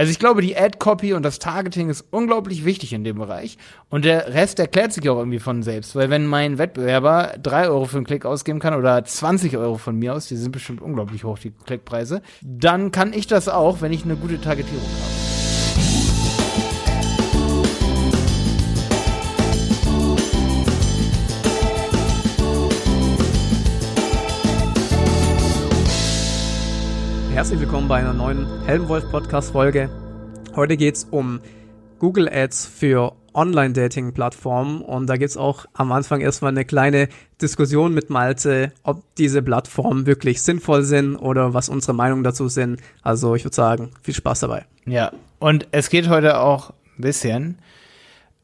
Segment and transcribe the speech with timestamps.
[0.00, 3.58] Also ich glaube, die Ad-Copy und das Targeting ist unglaublich wichtig in dem Bereich.
[3.90, 5.94] Und der Rest erklärt sich auch irgendwie von selbst.
[5.94, 9.96] Weil wenn mein Wettbewerber drei Euro für einen Klick ausgeben kann oder 20 Euro von
[9.96, 13.92] mir aus, die sind bestimmt unglaublich hoch, die Klickpreise, dann kann ich das auch, wenn
[13.92, 15.29] ich eine gute Targetierung habe.
[27.40, 29.88] Herzlich willkommen bei einer neuen Helmwolf Podcast Folge.
[30.54, 31.40] Heute geht es um
[31.98, 37.08] Google Ads für Online-Dating-Plattformen und da gibt es auch am Anfang erstmal eine kleine
[37.40, 42.78] Diskussion mit Malte, ob diese Plattformen wirklich sinnvoll sind oder was unsere Meinungen dazu sind.
[43.00, 44.66] Also ich würde sagen, viel Spaß dabei.
[44.84, 47.58] Ja, und es geht heute auch ein bisschen,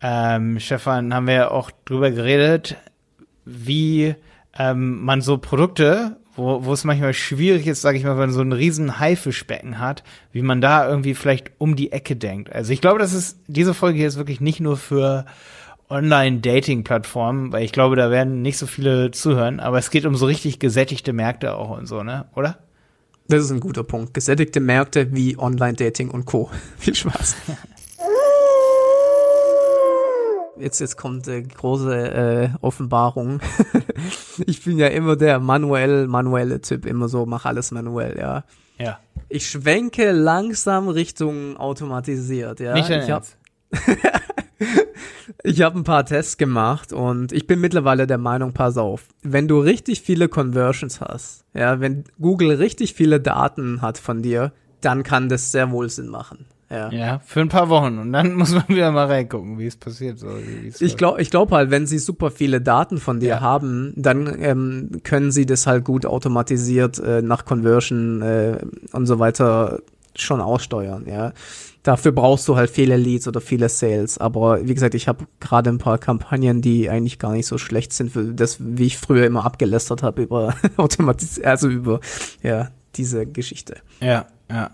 [0.00, 2.76] ähm, Stefan, haben wir ja auch drüber geredet,
[3.44, 4.14] wie
[4.58, 8.32] ähm, man so Produkte wo, wo es manchmal schwierig ist, sage ich mal, wenn man
[8.32, 12.52] so ein riesen Haifischbecken hat, wie man da irgendwie vielleicht um die Ecke denkt.
[12.52, 15.24] Also ich glaube, das ist, diese Folge hier ist wirklich nicht nur für
[15.88, 20.26] Online-Dating-Plattformen, weil ich glaube, da werden nicht so viele zuhören, aber es geht um so
[20.26, 22.26] richtig gesättigte Märkte auch und so, ne?
[22.34, 22.58] Oder?
[23.28, 24.14] Das ist ein guter Punkt.
[24.14, 26.50] Gesättigte Märkte wie Online-Dating und Co.
[26.78, 27.36] Viel Spaß.
[30.58, 33.40] jetzt, jetzt kommt äh, große äh, Offenbarung.
[34.46, 38.44] ich bin ja immer der manuell, manuelle Typ, immer so, mach alles manuell, ja.
[38.78, 38.98] Ja.
[39.28, 42.74] Ich schwenke langsam Richtung automatisiert, ja.
[42.74, 43.26] Nicht ich habe
[45.42, 49.48] ich hab ein paar Tests gemacht und ich bin mittlerweile der Meinung, pass auf, wenn
[49.48, 55.02] du richtig viele Conversions hast, ja, wenn Google richtig viele Daten hat von dir, dann
[55.02, 56.46] kann das sehr wohl Sinn machen.
[56.68, 56.90] Ja.
[56.90, 60.18] ja, für ein paar Wochen und dann muss man wieder mal reingucken, wie es passiert.
[60.18, 60.28] So,
[60.80, 63.40] ich glaube ich glaub halt, wenn sie super viele Daten von dir ja.
[63.40, 68.58] haben, dann ähm, können sie das halt gut automatisiert äh, nach Conversion äh,
[68.92, 69.80] und so weiter
[70.16, 71.32] schon aussteuern, ja.
[71.86, 74.18] Dafür brauchst du halt viele Leads oder viele Sales.
[74.18, 77.92] Aber wie gesagt, ich habe gerade ein paar Kampagnen, die eigentlich gar nicht so schlecht
[77.92, 82.00] sind, für das, wie ich früher immer abgelästert habe über Automatis also über
[82.42, 83.76] ja, diese Geschichte.
[84.00, 84.72] Ja, ja.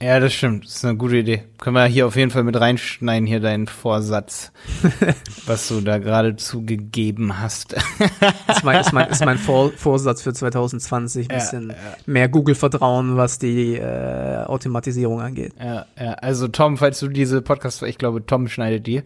[0.00, 0.66] Ja, das stimmt.
[0.66, 1.44] Das ist eine gute Idee.
[1.58, 4.52] Können wir hier auf jeden Fall mit reinschneiden, hier deinen Vorsatz,
[5.46, 7.72] was du da gerade zugegeben hast.
[8.48, 11.76] ist mein, ist mein, ist mein Vor Vorsatz für 2020, ein bisschen ja.
[12.04, 15.54] mehr Google-Vertrauen, was die äh, Automatisierung angeht.
[15.58, 19.02] Ja, ja, also Tom, falls du diese Podcast, ich glaube, Tom schneidet die,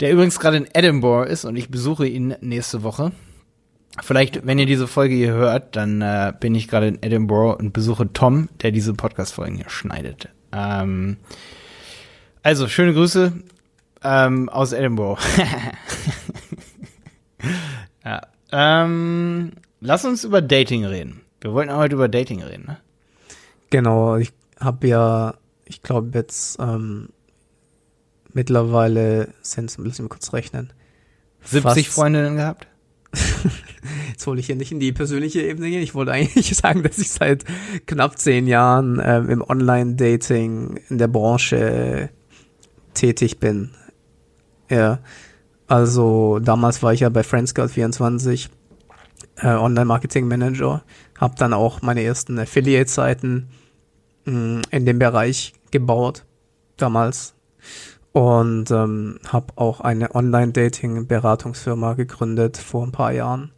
[0.00, 3.12] der übrigens gerade in Edinburgh ist und ich besuche ihn nächste Woche.
[4.00, 7.72] Vielleicht, wenn ihr diese Folge hier hört, dann äh, bin ich gerade in Edinburgh und
[7.72, 10.28] besuche Tom, der diese Podcast-Folgen hier schneidet.
[10.52, 11.16] Ähm,
[12.42, 13.32] also, schöne Grüße
[14.02, 15.20] ähm, aus Edinburgh.
[18.04, 18.22] ja.
[18.50, 21.20] Ähm, lass uns über Dating reden.
[21.40, 22.78] Wir wollten heute über Dating reden, ne?
[23.70, 25.34] Genau, ich habe ja,
[25.64, 27.10] ich glaube jetzt ähm,
[28.32, 30.72] mittlerweile, sind müssen wir kurz rechnen.
[31.42, 32.66] 70 Freundinnen gehabt?
[34.08, 35.82] Jetzt wollte ich hier nicht in die persönliche Ebene gehen.
[35.82, 37.44] Ich wollte eigentlich sagen, dass ich seit
[37.86, 42.10] knapp zehn Jahren ähm, im Online-Dating in der Branche
[42.94, 43.70] tätig bin.
[44.68, 44.98] Ja.
[45.66, 48.48] Also damals war ich ja bei Friendscout24
[49.36, 50.82] äh, Online-Marketing-Manager,
[51.18, 53.48] habe dann auch meine ersten Affiliate-Seiten
[54.24, 56.24] mm, in dem Bereich gebaut,
[56.76, 57.34] damals.
[58.12, 63.52] Und ähm, habe auch eine Online-Dating-Beratungsfirma gegründet vor ein paar Jahren.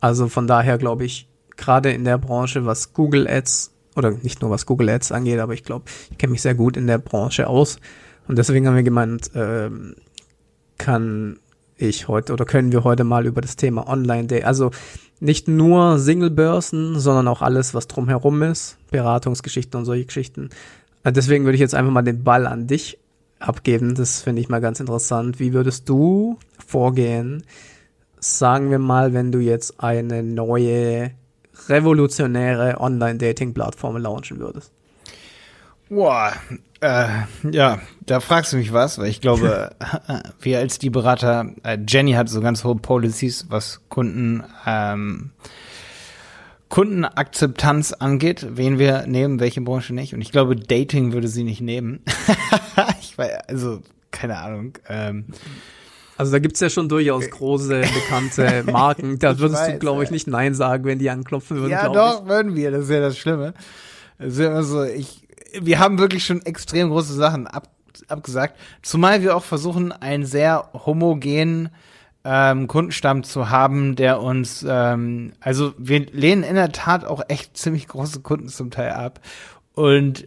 [0.00, 4.50] Also von daher glaube ich, gerade in der Branche, was Google Ads oder nicht nur
[4.50, 7.48] was Google Ads angeht, aber ich glaube, ich kenne mich sehr gut in der Branche
[7.48, 7.78] aus.
[8.28, 9.94] Und deswegen haben wir gemeint, ähm,
[10.78, 11.38] kann
[11.76, 14.70] ich heute oder können wir heute mal über das Thema Online Day, also
[15.20, 20.50] nicht nur Single-Börsen, sondern auch alles, was drumherum ist, Beratungsgeschichten und solche Geschichten.
[21.04, 22.98] Äh, deswegen würde ich jetzt einfach mal den Ball an dich
[23.38, 23.94] abgeben.
[23.94, 25.38] Das finde ich mal ganz interessant.
[25.38, 27.44] Wie würdest du vorgehen,
[28.18, 31.12] sagen wir mal, wenn du jetzt eine neue
[31.68, 34.72] revolutionäre Online-Dating-Plattform launchen würdest?
[35.88, 36.32] Boah,
[36.80, 37.06] äh,
[37.50, 39.70] ja, da fragst du mich was, weil ich glaube,
[40.40, 45.30] wir als die Berater, äh, Jenny hat so ganz hohe Policies, was Kunden, ähm,
[46.76, 50.12] Kundenakzeptanz angeht, wen wir nehmen, welche Branche nicht.
[50.12, 52.04] Und ich glaube, Dating würde sie nicht nehmen.
[53.00, 53.80] ich weiß, also,
[54.10, 54.74] keine Ahnung.
[54.86, 55.24] Ähm,
[56.18, 59.18] also da gibt's ja schon durchaus große, bekannte Marken.
[59.18, 61.70] Da würdest weiß, du, glaube ich, nicht Nein sagen, wenn die anklopfen würden.
[61.70, 62.28] Ja, doch, ich.
[62.28, 62.70] würden wir.
[62.70, 63.54] Das ist ja das Schlimme.
[64.18, 65.26] Das ja so, ich,
[65.58, 67.70] wir haben wirklich schon extrem große Sachen ab,
[68.08, 68.54] abgesagt.
[68.82, 71.70] Zumal wir auch versuchen, einen sehr homogenen
[72.26, 77.56] ähm, Kundenstamm zu haben, der uns, ähm, also wir lehnen in der Tat auch echt
[77.56, 79.20] ziemlich große Kunden zum Teil ab.
[79.74, 80.26] Und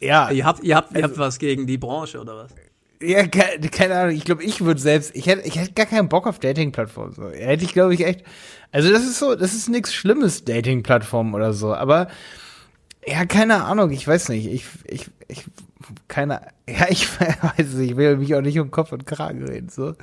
[0.00, 0.30] Ja.
[0.30, 2.54] Ihr habt, ihr habt, ihr habt was gegen die Branche, oder was?
[3.00, 6.08] Ja, ke- keine Ahnung, ich glaube, ich würde selbst, ich hätte, ich hätte gar keinen
[6.08, 7.12] Bock auf Dating-Plattformen.
[7.12, 7.30] So.
[7.30, 8.24] Hätte ich, glaube ich, echt.
[8.72, 12.08] Also das ist so, das ist nichts Schlimmes, Dating-Plattformen oder so, aber
[13.10, 14.46] ja, keine Ahnung, ich weiß nicht.
[14.46, 15.44] Ich, ich, ich,
[16.08, 19.68] keine, ja, ich weiß nicht, ich will mich auch nicht um Kopf und Kragen reden.
[19.68, 19.94] So.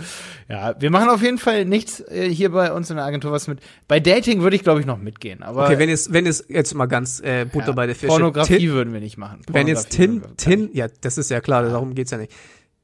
[0.50, 3.48] Ja, wir machen auf jeden Fall nichts äh, hier bei uns in der Agentur was
[3.48, 3.60] mit.
[3.88, 5.44] Bei Dating würde ich, glaube ich, noch mitgehen.
[5.44, 8.08] Aber Okay, wenn es, wenn es jetzt mal ganz äh, Butter ja, bei der Fische.
[8.08, 9.42] Pornografie Tin- würden wir nicht machen.
[9.48, 12.32] wenn jetzt Tin, Tin, ja, das ist ja klar, darum geht's ja nicht.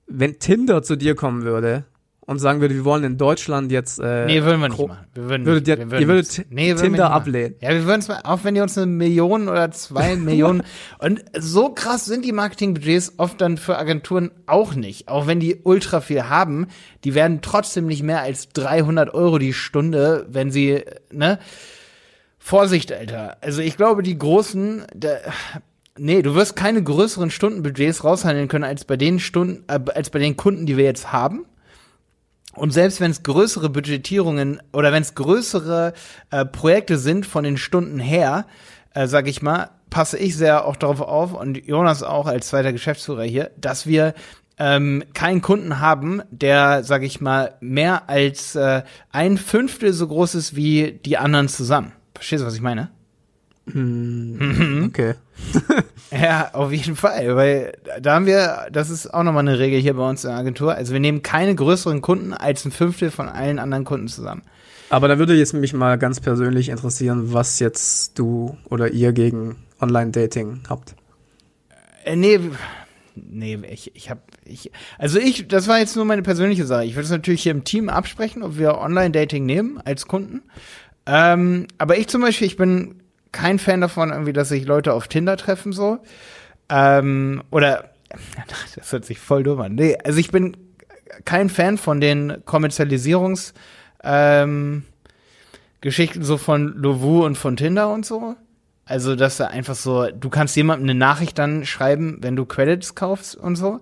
[0.07, 1.85] Wenn Tinder zu dir kommen würde
[2.23, 5.06] und sagen würde, wir wollen in Deutschland jetzt, äh, Nee, würden wir nicht machen.
[5.13, 7.56] Wir würden Würdet nicht, ihr- wir würden ihr würdet wir Tinder ablehnen?
[7.62, 10.62] Ja, wir würden es mal, auch wenn die uns eine Million oder zwei Millionen
[11.00, 15.07] und so krass sind die Marketingbudgets oft dann für Agenturen auch nicht.
[15.07, 16.68] Auch wenn die ultra viel haben,
[17.03, 21.39] die werden trotzdem nicht mehr als 300 Euro die Stunde, wenn sie, ne?
[22.38, 23.38] Vorsicht, Alter.
[23.41, 25.09] Also ich glaube, die großen, da,
[25.97, 30.19] nee, du wirst keine größeren Stundenbudgets raushandeln können als bei den Stunden, äh, als bei
[30.19, 31.45] den Kunden, die wir jetzt haben.
[32.53, 35.94] Und selbst wenn es größere Budgetierungen oder wenn es größere
[36.31, 38.45] äh, Projekte sind von den Stunden her,
[38.94, 42.71] äh, sage ich mal, passe ich sehr auch darauf auf und Jonas auch als zweiter
[42.74, 44.13] Geschäftsführer hier, dass wir
[44.57, 50.36] ähm, keinen Kunden haben, der, sage ich mal, mehr als äh, ein Fünftel so groß
[50.36, 51.94] ist wie die anderen zusammen.
[52.13, 52.89] Verstehst du, was ich meine?
[53.67, 55.15] Okay.
[56.11, 57.71] Ja, auf jeden Fall, weil
[58.01, 60.75] da haben wir, das ist auch nochmal eine Regel hier bei uns in der Agentur,
[60.75, 64.41] also wir nehmen keine größeren Kunden als ein Fünftel von allen anderen Kunden zusammen.
[64.89, 69.55] Aber da würde jetzt mich mal ganz persönlich interessieren, was jetzt du oder ihr gegen
[69.79, 70.95] Online-Dating habt.
[72.03, 72.41] Äh, nee,
[73.15, 76.83] nee, ich, ich hab, ich, also ich, das war jetzt nur meine persönliche Sache.
[76.83, 80.41] Ich würde es natürlich hier im Team absprechen, ob wir Online-Dating nehmen als Kunden.
[81.05, 83.00] Ähm, aber ich zum Beispiel, ich bin
[83.31, 85.99] kein Fan davon, irgendwie, dass sich Leute auf Tinder treffen, so.
[86.69, 87.91] Ähm, oder,
[88.77, 89.75] das hört sich voll dumm an.
[89.75, 90.57] Nee, also ich bin
[91.25, 93.53] kein Fan von den Kommerzialisierungs,
[94.03, 94.83] ähm,
[96.19, 98.35] so von Lovu und von Tinder und so.
[98.85, 102.95] Also, dass da einfach so, du kannst jemandem eine Nachricht dann schreiben, wenn du Credits
[102.95, 103.79] kaufst und so.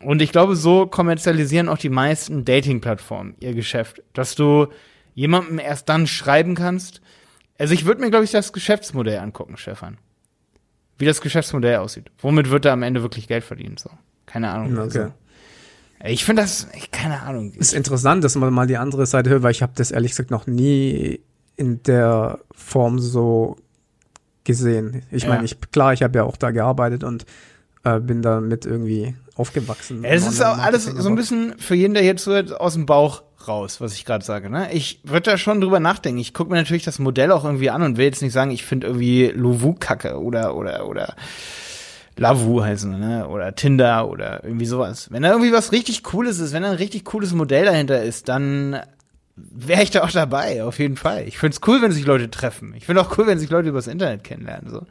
[0.00, 4.66] Und ich glaube, so kommerzialisieren auch die meisten Dating-Plattformen ihr Geschäft, dass du
[5.14, 7.00] jemandem erst dann schreiben kannst.
[7.58, 9.98] Also ich würde mir, glaube ich, das Geschäftsmodell angucken, Stefan.
[10.98, 12.10] Wie das Geschäftsmodell aussieht.
[12.18, 13.76] Womit wird er am Ende wirklich Geld verdienen?
[13.76, 13.90] So.
[14.26, 14.72] Keine Ahnung.
[14.78, 14.82] Okay.
[14.98, 15.12] Also,
[16.06, 17.52] ich finde das, ich, keine Ahnung.
[17.52, 20.30] ist interessant, dass man mal die andere Seite hört, weil ich habe das ehrlich gesagt
[20.30, 21.20] noch nie
[21.56, 23.56] in der Form so
[24.44, 25.02] gesehen.
[25.10, 25.30] Ich Ja.
[25.30, 27.24] meine, ich klar, ich habe ja auch da gearbeitet und
[27.84, 30.02] äh, bin damit irgendwie aufgewachsen.
[30.04, 32.86] Ja, es ist auch alles so ein bisschen für jeden, der hier zuhört, aus dem
[32.86, 34.50] Bauch raus, was ich gerade sage.
[34.50, 34.72] Ne?
[34.72, 36.20] Ich würde da schon drüber nachdenken.
[36.20, 38.64] Ich gucke mir natürlich das Modell auch irgendwie an und will jetzt nicht sagen, ich
[38.64, 41.14] finde irgendwie Lovu kacke oder oder oder
[42.16, 43.26] Lavu heißen, ne?
[43.28, 45.10] Oder Tinder oder irgendwie sowas.
[45.10, 48.28] Wenn da irgendwie was richtig Cooles ist, wenn da ein richtig cooles Modell dahinter ist,
[48.28, 48.80] dann
[49.36, 51.26] wäre ich da auch dabei, auf jeden Fall.
[51.26, 52.72] Ich finde es cool, wenn sich Leute treffen.
[52.76, 54.70] Ich finde auch cool, wenn sich Leute übers Internet kennenlernen.
[54.70, 54.86] So.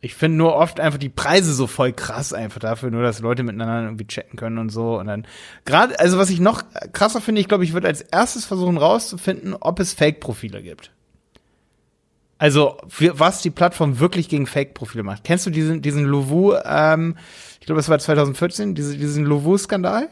[0.00, 3.42] Ich finde nur oft einfach die Preise so voll krass einfach dafür, nur dass Leute
[3.42, 4.98] miteinander irgendwie chatten können und so.
[4.98, 5.26] Und dann
[5.64, 6.62] gerade, also was ich noch
[6.92, 10.92] krasser finde, ich glaube, ich würde als erstes versuchen rauszufinden, ob es Fake-Profile gibt.
[12.38, 15.24] Also für, was die Plattform wirklich gegen Fake-Profile macht.
[15.24, 16.54] Kennst du diesen diesen Lovu?
[16.64, 17.16] Ähm,
[17.58, 20.08] ich glaube, das war 2014, diese, diesen Lovu-Skandal.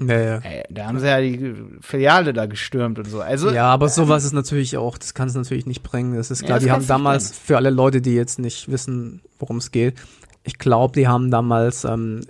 [0.00, 0.38] Ja, ja.
[0.38, 3.20] Ey, da haben sie ja die Filiale da gestürmt und so.
[3.20, 6.14] Also Ja, aber sowas ist natürlich auch, das kann es natürlich nicht bringen.
[6.14, 9.20] Das ist Ja, klar, das die haben damals, für alle Leute, die jetzt nicht wissen,
[9.40, 9.94] worum es geht,
[10.44, 12.20] ich glaube, die haben damals ähm,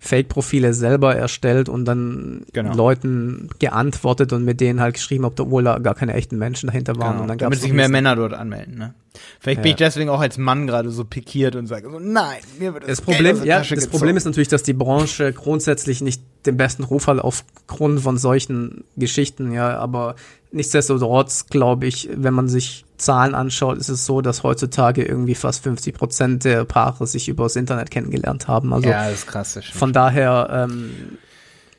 [0.00, 2.74] Fake-Profile selber erstellt und dann Genau.
[2.74, 7.10] Leuten geantwortet und mit denen halt geschrieben, obwohl da gar keine echten Menschen dahinter waren.
[7.12, 8.78] Genau, und dann damit sich mehr Männer dort anmelden.
[8.78, 8.94] Ne?
[9.40, 9.74] Vielleicht bin Ja.
[9.74, 12.98] ich deswegen auch als Mann gerade so pikiert und sage so, nein, mir wird Das
[13.04, 13.98] Geld Problem, aus der ja, Tasche das gezogen.
[13.98, 18.84] Problem ist natürlich, dass die Branche grundsätzlich nicht den besten Ruf hat aufgrund von solchen
[18.96, 20.14] Geschichten, ja, aber
[20.52, 25.62] nichtsdestotrotz glaube ich, wenn man sich Zahlen anschaut, ist es so, dass heutzutage irgendwie fast
[25.62, 28.72] 50 Prozent der Paare sich übers Internet kennengelernt haben.
[28.72, 29.54] Also ja, das ist krass.
[29.54, 30.90] Das von daher ähm,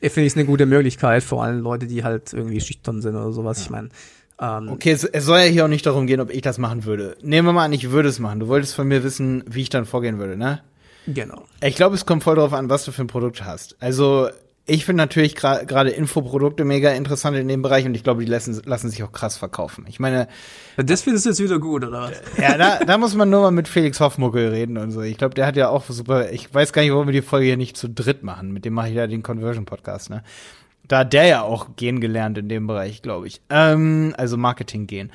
[0.00, 3.32] finde ich es eine gute Möglichkeit, vor allem Leute, die halt irgendwie schüchtern sind oder
[3.32, 3.60] sowas.
[3.60, 3.90] Ich meine,
[4.40, 6.84] ähm, Okay, es, es soll ja hier auch nicht darum gehen, ob ich das machen
[6.84, 7.16] würde.
[7.22, 8.40] Nehmen wir mal an, ich würde es machen.
[8.40, 10.60] Du wolltest von mir wissen, wie ich dann vorgehen würde, ne?
[11.06, 11.44] genau.
[11.62, 13.76] Ich glaube, es kommt voll darauf an, was du für ein Produkt hast.
[13.80, 14.28] Also,
[14.66, 18.30] ich finde natürlich gra- gerade Infoprodukte mega interessant in dem Bereich und ich glaube, die
[18.30, 19.84] lassen, lassen sich auch krass verkaufen.
[19.88, 20.28] Ich meine,
[20.76, 22.12] Das findest du jetzt wieder gut, oder was?
[22.40, 25.00] ja, da, da muss man nur mal mit Felix Hoffmuckel reden und so.
[25.00, 27.46] Ich glaube, der hat ja auch super, ich weiß gar nicht, warum wir die Folge
[27.46, 28.52] hier nicht zu dritt machen.
[28.52, 30.22] Mit dem mache ich ja den Conversion-Podcast, ne?
[30.90, 33.40] Da hat der ja auch gehen gelernt in dem Bereich, glaube ich.
[33.48, 35.12] Ähm, also Marketing gehen.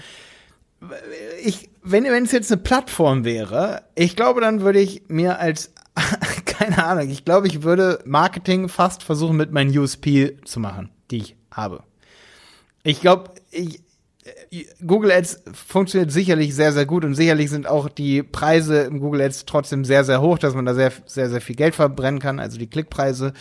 [1.43, 5.73] Ich, wenn es jetzt eine Plattform wäre, ich glaube, dann würde ich mir als
[6.45, 7.09] keine Ahnung.
[7.09, 11.83] Ich glaube, ich würde Marketing fast versuchen, mit meinen USP zu machen, die ich habe.
[12.83, 13.81] Ich glaube, ich,
[14.51, 19.01] äh, Google Ads funktioniert sicherlich sehr, sehr gut und sicherlich sind auch die Preise im
[19.01, 22.21] Google Ads trotzdem sehr, sehr hoch, dass man da sehr, sehr, sehr viel Geld verbrennen
[22.21, 23.33] kann, also die Klickpreise.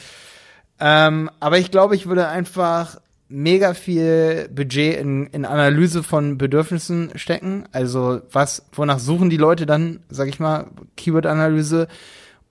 [0.80, 7.12] Ähm, aber ich glaube, ich würde einfach mega viel Budget in, in Analyse von Bedürfnissen
[7.16, 7.64] stecken.
[7.72, 10.66] Also was, wonach suchen die Leute dann, sag ich mal,
[10.96, 11.88] Keyword-Analyse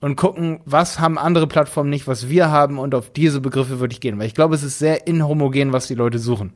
[0.00, 3.92] und gucken, was haben andere Plattformen nicht, was wir haben und auf diese Begriffe würde
[3.92, 4.18] ich gehen.
[4.18, 6.52] Weil ich glaube, es ist sehr inhomogen, was die Leute suchen.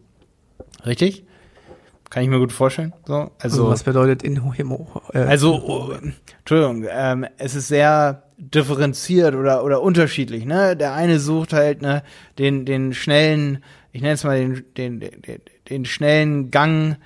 [0.85, 1.25] Richtig?
[2.11, 2.95] Kann ich mir gut vorstellen.
[3.07, 5.03] So, also was bedeutet inhomo?
[5.13, 5.93] Äh, also, oh,
[6.39, 10.45] Entschuldigung, ähm, es ist sehr differenziert oder oder unterschiedlich.
[10.45, 12.03] Ne, der eine sucht halt ne
[12.39, 16.97] den den schnellen ich nenne es mal den, den, den, den schnellen Gang,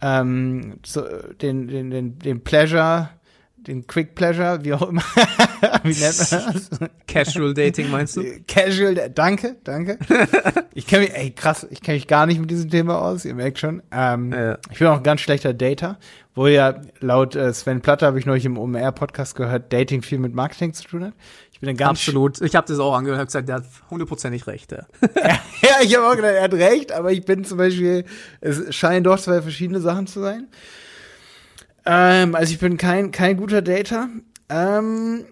[0.00, 1.02] ähm, so,
[1.40, 3.10] den, den, den, den Pleasure,
[3.56, 5.04] den Quick Pleasure, wie auch immer.
[5.84, 6.70] wie nennt man das?
[7.06, 8.24] Casual Dating meinst du?
[8.48, 9.98] Casual, danke, danke.
[10.74, 13.34] ich kenne mich, ey krass, ich kenne mich gar nicht mit diesem Thema aus, ihr
[13.34, 13.82] merkt schon.
[13.92, 14.58] Ähm, ja.
[14.70, 15.98] Ich bin auch ein ganz schlechter Dater,
[16.34, 20.34] wo ja laut äh, Sven Platter habe ich neulich im OMR-Podcast gehört, Dating viel mit
[20.34, 21.14] Marketing zu tun hat
[21.62, 22.40] bin ein ganz Absolut.
[22.40, 24.72] Ich habe das auch angehört und gesagt, der hat hundertprozentig recht.
[24.72, 24.84] Ja,
[25.22, 28.04] ja ich habe auch gedacht, er hat recht, aber ich bin zum Beispiel,
[28.40, 30.48] es scheinen doch zwei verschiedene Sachen zu sein.
[31.86, 34.08] Ähm, also ich bin kein, kein guter Dater.
[34.48, 35.24] Ähm,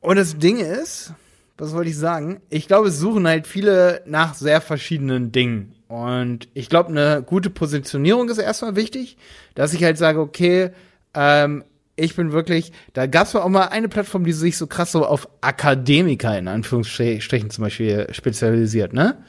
[0.00, 1.12] und das Ding ist,
[1.58, 2.40] was wollte ich sagen?
[2.50, 5.74] Ich glaube, es suchen halt viele nach sehr verschiedenen Dingen.
[5.88, 9.16] Und ich glaube, eine gute Positionierung ist erstmal wichtig,
[9.54, 10.70] dass ich halt sage, okay,
[11.14, 14.92] ähm, ich bin wirklich, da gab es auch mal eine Plattform, die sich so krass
[14.92, 19.24] so auf Akademiker in Anführungsstrichen zum Beispiel spezialisiert, ne?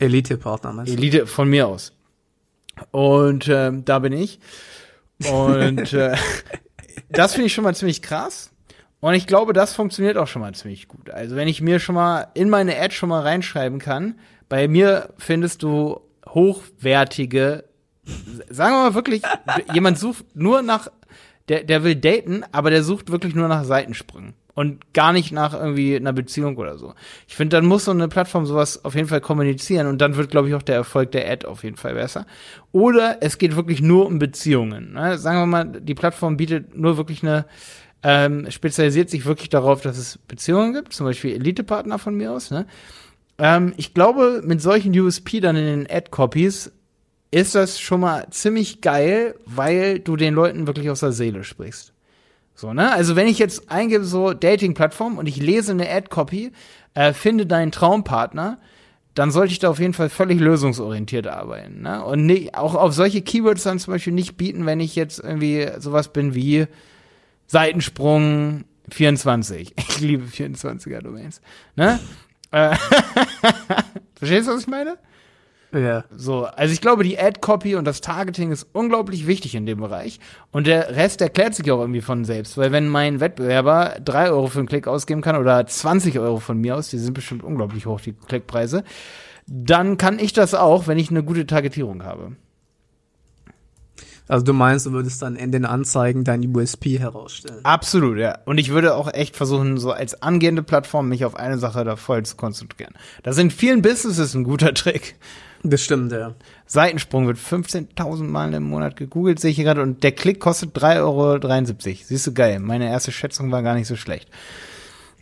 [0.00, 0.96] Elite-Partner, meinst du?
[0.96, 1.92] Elite von mir aus.
[2.90, 4.40] Und ähm, da bin ich.
[5.30, 6.16] Und äh,
[7.08, 8.50] das finde ich schon mal ziemlich krass.
[9.04, 11.10] Und ich glaube, das funktioniert auch schon mal ziemlich gut.
[11.10, 14.14] Also wenn ich mir schon mal in meine Ad schon mal reinschreiben kann,
[14.48, 17.64] bei mir findest du hochwertige,
[18.48, 19.20] sagen wir mal wirklich,
[19.74, 20.88] jemand sucht nur nach
[21.50, 25.52] der, der will daten, aber der sucht wirklich nur nach Seitensprüngen und gar nicht nach
[25.52, 26.94] irgendwie einer Beziehung oder so.
[27.28, 30.30] Ich finde, dann muss so eine Plattform sowas auf jeden Fall kommunizieren und dann wird,
[30.30, 32.24] glaube ich, auch der Erfolg der Ad auf jeden Fall besser.
[32.72, 34.94] Oder es geht wirklich nur um Beziehungen.
[34.94, 35.18] Ne?
[35.18, 37.44] Sagen wir mal, die Plattform bietet nur wirklich eine,
[38.04, 42.50] ähm, spezialisiert sich wirklich darauf, dass es Beziehungen gibt, zum Beispiel Elite-Partner von mir aus.
[42.50, 42.66] Ne?
[43.38, 46.70] Ähm, ich glaube, mit solchen USP dann in den Ad-Copies
[47.30, 51.94] ist das schon mal ziemlich geil, weil du den Leuten wirklich aus der Seele sprichst.
[52.54, 52.92] So, ne?
[52.92, 56.52] Also wenn ich jetzt eingebe so Dating-Plattform und ich lese eine Ad-Copy,
[56.92, 58.58] äh, finde deinen Traumpartner,
[59.14, 61.82] dann sollte ich da auf jeden Fall völlig lösungsorientiert arbeiten.
[61.82, 62.04] Ne?
[62.04, 65.68] Und nicht, auch auf solche Keywords dann zum Beispiel nicht bieten, wenn ich jetzt irgendwie
[65.78, 66.66] sowas bin wie
[67.46, 69.74] Seitensprung 24.
[69.88, 71.40] Ich liebe 24er Domains.
[71.76, 72.00] Ne?
[72.50, 72.76] Äh,
[74.16, 74.98] Verstehst du, was ich meine?
[75.72, 76.04] Ja.
[76.16, 80.20] So, also ich glaube, die Ad-Copy und das Targeting ist unglaublich wichtig in dem Bereich.
[80.52, 82.56] Und der Rest erklärt sich auch irgendwie von selbst.
[82.56, 86.58] Weil wenn mein Wettbewerber drei Euro für einen Klick ausgeben kann oder 20 Euro von
[86.58, 88.84] mir aus, die sind bestimmt unglaublich hoch, die Klickpreise,
[89.46, 92.36] dann kann ich das auch, wenn ich eine gute Targetierung habe.
[94.26, 97.60] Also du meinst, du würdest dann in den Anzeigen dein USP herausstellen?
[97.62, 98.38] Absolut, ja.
[98.46, 101.96] Und ich würde auch echt versuchen, so als angehende Plattform mich auf eine Sache da
[101.96, 102.94] voll zu konzentrieren.
[103.22, 105.16] Das sind vielen Businesses ein guter Trick.
[105.62, 106.34] Das stimmt, ja.
[106.66, 110.76] Seitensprung wird 15.000 Mal im Monat gegoogelt, sehe ich hier gerade, und der Klick kostet
[110.76, 111.98] 3,73 Euro.
[112.04, 112.60] Siehst du, geil.
[112.60, 114.28] Meine erste Schätzung war gar nicht so schlecht.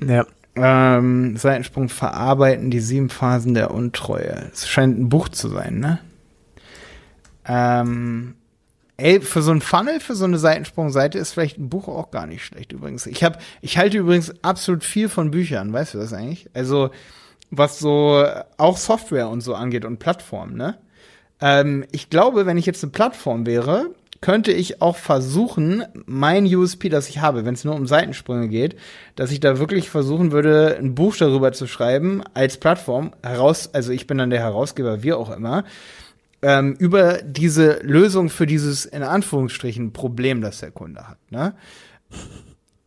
[0.01, 0.27] Ja.
[0.55, 4.51] Ähm, Seitensprung verarbeiten die sieben Phasen der Untreue.
[4.53, 5.99] Es scheint ein Buch zu sein, ne?
[7.47, 8.35] Ähm,
[8.97, 12.27] ey, für so ein Funnel, für so eine Seitensprungseite ist vielleicht ein Buch auch gar
[12.27, 13.07] nicht schlecht übrigens.
[13.07, 16.49] Ich habe, ich halte übrigens absolut viel von Büchern, weißt du das eigentlich?
[16.55, 16.91] Also,
[17.51, 18.25] was so
[18.57, 20.79] auch Software und so angeht und Plattformen, ne?
[21.41, 23.91] Ähm, ich glaube, wenn ich jetzt eine Plattform wäre,
[24.23, 28.77] könnte ich auch versuchen, mein USP, das ich habe, wenn es nur um Seitensprünge geht,
[29.17, 33.93] dass ich da wirklich versuchen würde, ein Buch darüber zu schreiben als Plattform heraus, also
[33.93, 35.65] ich bin dann der Herausgeber, wir auch immer,
[36.43, 41.19] ähm, über diese Lösung für dieses in Anführungsstrichen Problem, das der Kunde hat.
[41.31, 41.55] Ne?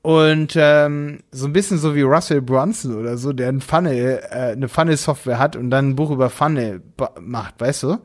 [0.02, 4.52] Und ähm, so ein bisschen so wie Russell Brunson oder so, der ein Funnel, äh,
[4.52, 6.84] eine Funnel-Software hat und dann ein Buch über Funnel
[7.20, 7.98] macht, weißt du?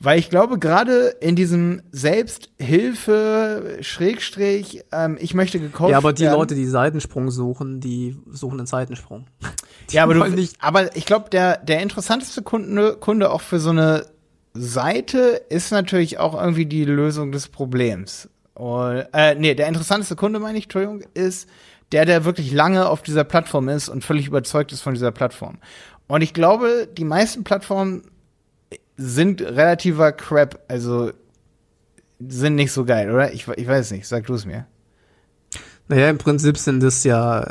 [0.00, 6.24] Weil ich glaube, gerade in diesem Selbsthilfe, Schrägstrich, ähm, ich möchte gecoacht Ja, aber die
[6.24, 6.38] werden.
[6.38, 9.26] Leute, die Seitensprung suchen, die suchen einen Seitensprung.
[9.90, 13.60] Die ja, aber du, nicht aber ich glaube, der, der interessanteste Kunde, Kunde auch für
[13.60, 14.04] so eine
[14.56, 18.28] Seite ist natürlich auch irgendwie die Lösung des Problems.
[18.54, 21.48] Und, äh, nee, der interessanteste Kunde, meine ich, Entschuldigung, ist
[21.92, 25.58] der, der wirklich lange auf dieser Plattform ist und völlig überzeugt ist von dieser Plattform.
[26.08, 28.02] Und ich glaube, die meisten Plattformen
[28.96, 31.10] sind relativer Crap, also
[32.18, 33.32] sind nicht so geil, oder?
[33.32, 34.66] Ich, ich weiß nicht, sag du es mir.
[35.88, 37.46] Naja, im Prinzip sind es ja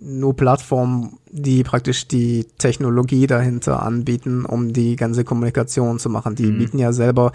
[0.00, 6.34] nur Plattformen, die praktisch die Technologie dahinter anbieten, um die ganze Kommunikation zu machen.
[6.34, 6.58] Die mhm.
[6.58, 7.32] bieten ja selber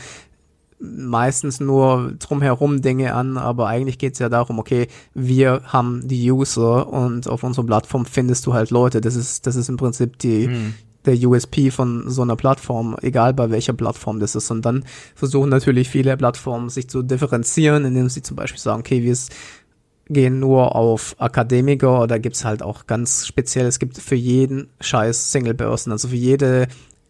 [0.80, 6.88] meistens nur drumherum Dinge an, aber eigentlich geht's ja darum, okay, wir haben die User
[6.88, 9.02] und auf unserer Plattform findest du halt Leute.
[9.02, 10.76] Das ist, das ist im Prinzip die, mhm.
[11.06, 14.52] der USP von so einer Plattform, egal bei welcher Plattform das ist.
[14.52, 14.86] Und dann
[15.16, 19.14] versuchen natürlich viele Plattformen sich zu differenzieren, indem sie zum Beispiel sagen, okay, wir
[20.10, 25.32] gehen nur auf Akademiker oder gibt's halt auch ganz speziell, es gibt für jeden Scheiß
[25.32, 26.68] Single-Börsen, also für jede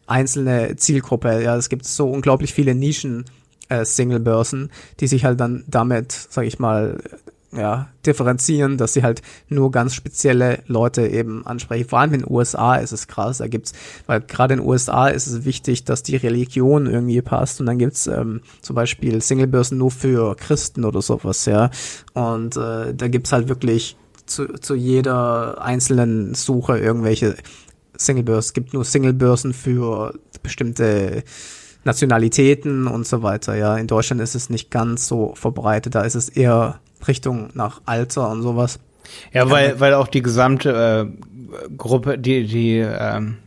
[0.08, 1.44] einzelne Zielgruppe.
[1.44, 3.26] Ja, es gibt so unglaublich viele Nischen
[3.70, 6.98] äh, Single-Börsen, die sich halt dann damit, sag ich mal,
[7.54, 11.88] ja, differenzieren, dass sie halt nur ganz spezielle Leute eben ansprechen.
[11.88, 13.74] Vor allem in den USA ist es krass, da gibt's,
[14.06, 17.78] weil gerade in den USA ist es wichtig, dass die Religion irgendwie passt und dann
[17.78, 21.70] gibt's ähm, zum Beispiel Singlebörsen nur für Christen oder sowas, ja.
[22.14, 27.36] Und äh, da gibt's halt wirklich zu, zu jeder einzelnen Suche irgendwelche
[27.96, 28.48] Singlebörsen.
[28.50, 30.14] Es gibt nur Singlebörsen für
[30.44, 31.24] bestimmte
[31.86, 33.56] Nationalitäten und so weiter.
[33.56, 35.96] Ja, in Deutschland ist es nicht ganz so verbreitet.
[35.96, 38.80] Da ist es eher Richtung nach Alter und sowas.
[39.34, 43.38] Ja, weil, weil auch die gesamte äh, Gruppe, die, die, ähm,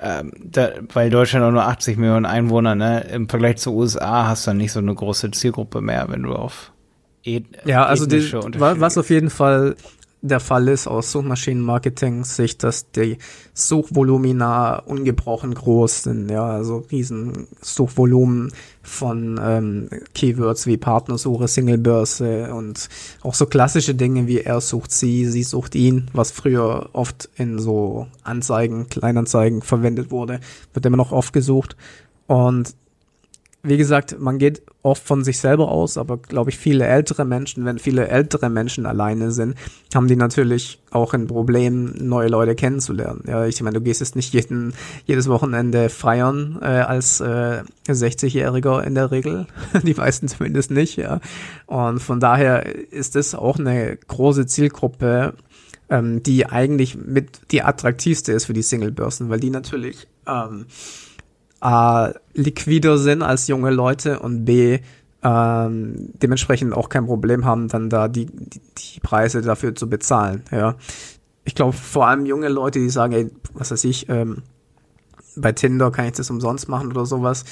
[0.00, 4.46] ähm, da, weil Deutschland auch nur 80 Millionen Einwohner, ne, im Vergleich zu USA hast
[4.46, 6.72] du dann nicht so eine große Zielgruppe mehr, wenn du auf
[7.24, 9.76] et Ja, also die, was auf jeden Fall
[10.20, 13.18] der Fall ist aus Suchmaschinenmarketing-Sicht, dass die
[13.54, 22.88] Suchvolumina ungebrochen groß sind, ja, also riesen Suchvolumen von ähm, Keywords wie Partnersuche, Singlebörse und
[23.22, 27.58] auch so klassische Dinge wie er sucht sie, sie sucht ihn, was früher oft in
[27.58, 30.40] so Anzeigen, Kleinanzeigen verwendet wurde,
[30.72, 31.76] wird immer noch oft gesucht.
[32.26, 32.74] Und
[33.62, 37.64] wie gesagt, man geht oft von sich selber aus, aber glaube ich, viele ältere Menschen,
[37.64, 39.54] wenn viele ältere Menschen alleine sind,
[39.94, 43.24] haben die natürlich auch ein Problem, neue Leute kennenzulernen.
[43.26, 44.74] Ja, ich meine, du gehst jetzt nicht jeden,
[45.06, 49.46] jedes Wochenende feiern äh, als äh, 60-Jähriger in der Regel,
[49.82, 51.20] die meisten zumindest nicht, ja.
[51.66, 55.34] Und von daher ist es auch eine große Zielgruppe,
[55.90, 60.66] ähm, die eigentlich mit die attraktivste ist für die Single-Börsen, weil die natürlich ähm,
[61.60, 64.80] A, liquider sind als junge Leute und B,
[65.22, 70.44] ähm, dementsprechend auch kein Problem haben, dann da die, die, die Preise dafür zu bezahlen.
[70.52, 70.76] Ja.
[71.44, 74.42] Ich glaube, vor allem junge Leute, die sagen, ey, was weiß ich, ähm,
[75.36, 77.44] bei Tinder kann ich das umsonst machen oder sowas,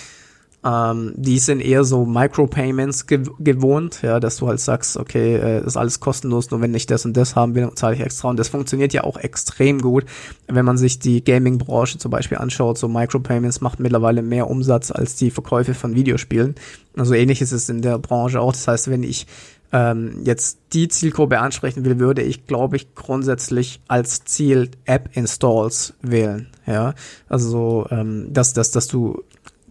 [0.67, 5.65] ähm, die sind eher so Micropayments gew gewohnt, ja, dass du halt sagst, okay, äh,
[5.65, 8.31] ist alles kostenlos, nur wenn ich das und das haben will, zahle ich extra.
[8.31, 10.07] Und das funktioniert ja auch extrem gut,
[10.49, 12.79] wenn man sich die Gaming-Branche zum Beispiel anschaut.
[12.79, 16.57] So Micropayments macht mittlerweile mehr Umsatz als die Verkäufe von Videospielen.
[16.97, 18.53] Also ähnlich ist es in der Branche auch.
[18.53, 19.29] Das heißt, wenn ich
[19.73, 26.49] ähm, jetzt die Zielgruppe ansprechen will, würde ich, glaube ich, grundsätzlich als Ziel App-Installs wählen.
[26.67, 26.95] Ja,
[27.29, 29.23] also ähm, dass, dass, dass du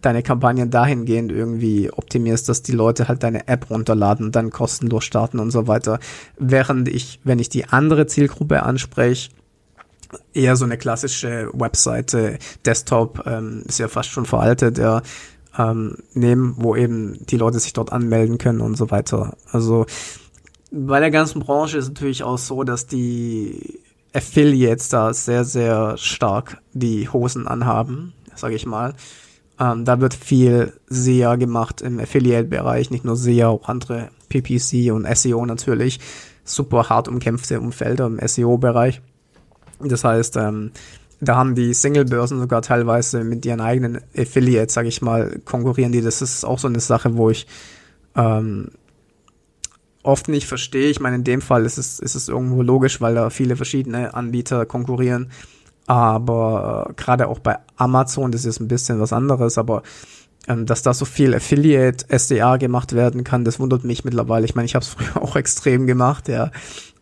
[0.05, 5.03] deine Kampagnen dahingehend irgendwie optimierst, dass die Leute halt deine App runterladen und dann kostenlos
[5.03, 5.99] starten und so weiter.
[6.37, 9.31] Während ich, wenn ich die andere Zielgruppe anspreche,
[10.33, 15.01] eher so eine klassische Webseite, Desktop, ähm, ist ja fast schon veraltet, ja,
[15.57, 19.35] ähm, nehmen, wo eben die Leute sich dort anmelden können und so weiter.
[19.51, 19.85] Also
[20.71, 23.79] bei der ganzen Branche ist natürlich auch so, dass die
[24.13, 28.93] Affiliates da sehr, sehr stark die Hosen anhaben, sage ich mal.
[29.59, 35.07] Ähm, da wird viel SEA gemacht im Affiliate-Bereich, nicht nur SEA, auch andere PPC und
[35.15, 35.99] SEO natürlich.
[36.43, 39.01] Super hart umkämpfte Umfelder im SEO-Bereich.
[39.79, 40.71] Das heißt, ähm,
[41.21, 46.01] da haben die Single-Börsen sogar teilweise mit ihren eigenen Affiliates, sag ich mal, konkurrieren die.
[46.01, 47.47] Das ist auch so eine Sache, wo ich
[48.15, 48.69] ähm,
[50.03, 50.89] oft nicht verstehe.
[50.89, 54.13] Ich meine, in dem Fall ist es, ist es irgendwo logisch, weil da viele verschiedene
[54.13, 55.31] Anbieter konkurrieren.
[55.87, 59.83] Aber äh, gerade auch bei Amazon, das ist ein bisschen was anderes, aber
[60.47, 64.45] ähm, dass da so viel Affiliate, SDA gemacht werden kann, das wundert mich mittlerweile.
[64.45, 66.51] Ich meine, ich habe es früher auch extrem gemacht, ja.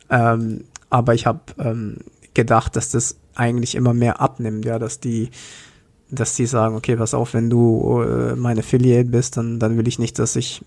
[0.10, 1.98] Ähm, aber ich habe ähm,
[2.34, 5.30] gedacht, dass das eigentlich immer mehr abnimmt, ja, dass die
[6.12, 9.88] dass die sagen, okay, pass auf, wenn du äh, mein Affiliate bist, dann, dann will
[9.88, 10.64] ich nicht, dass ich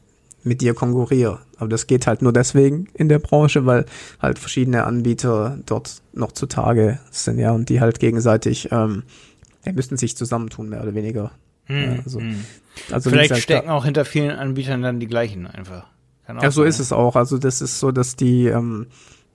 [0.47, 1.41] mit dir konkurriere.
[1.59, 3.85] Aber das geht halt nur deswegen in der Branche, weil
[4.21, 9.03] halt verschiedene Anbieter dort noch zutage sind, ja, und die halt gegenseitig, ähm,
[9.65, 11.33] die müssten sich zusammentun, mehr oder weniger.
[11.65, 12.45] Hm, ja, also, hm.
[12.93, 15.87] also Vielleicht stecken auch hinter vielen Anbietern dann die gleichen einfach.
[16.29, 17.17] ja, so ist es auch.
[17.17, 18.87] Also das ist so, dass die, ähm,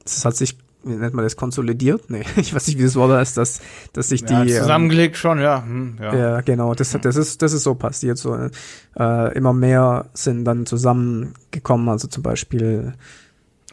[0.04, 2.10] das hat sich, wie nennt man das, konsolidiert?
[2.10, 3.62] Nee, ich weiß nicht, wie das Wort heißt, dass,
[3.94, 4.52] dass sich Ja, die.
[4.52, 5.64] ähm, zusammengelegt schon, ja.
[5.64, 6.16] Hm, ja.
[6.16, 8.18] Ja, genau, das, das, ist, das ist so passiert.
[8.18, 8.38] So,
[8.98, 12.94] äh, immer mehr sind dann zusammengekommen, also zum Beispiel,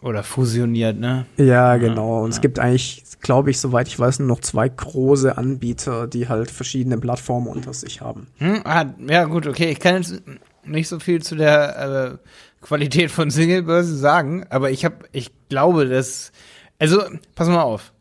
[0.02, 1.26] Oder fusioniert, ne?
[1.36, 2.24] ja, genau.
[2.24, 2.42] Und es ja.
[2.42, 6.98] gibt eigentlich, glaube ich, soweit ich weiß, nur noch zwei große Anbieter, die halt verschiedene
[6.98, 8.28] Plattformen unter sich haben.
[8.38, 9.70] Hm, ah, ja, gut, okay.
[9.70, 10.22] Ich kann jetzt
[10.64, 15.86] nicht so viel zu der äh, Qualität von Singlebörsen sagen, aber ich habe, ich glaube,
[15.86, 16.32] dass,
[16.78, 17.02] also,
[17.34, 17.92] pass mal auf.